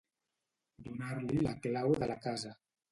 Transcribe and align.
Donar-li 0.87 1.39
la 1.49 1.55
clau 1.69 1.95
de 2.03 2.13
la 2.15 2.21
casa. 2.29 2.59